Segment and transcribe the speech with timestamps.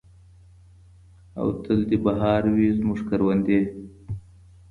[1.39, 3.59] او تل دې بہار وي زموږ کروندې.